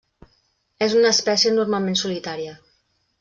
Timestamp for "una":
0.99-1.11